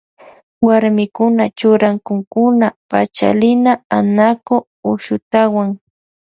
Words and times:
Warmikuna 0.67 1.43
churakunkuna 1.57 2.65
yaa 2.69 2.77
Pachalina, 2.89 3.71
Anaku, 3.97 4.55
Ushutawan. 4.91 5.69